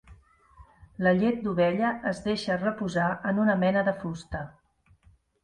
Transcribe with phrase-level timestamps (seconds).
[1.07, 4.43] La llet d'ovella es deixa reposar en una mena de fusta.